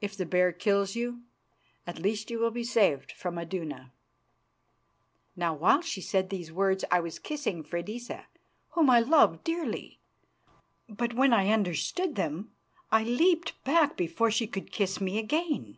[0.00, 1.20] If the bear kills you,
[1.86, 3.92] at least you will be saved from Iduna."
[5.36, 8.24] Now while she said these words I was kissing Freydisa,
[8.70, 9.98] whom I loved dearly,
[10.88, 12.52] but when I understood them
[12.90, 15.76] I leapt back before she could kiss me again.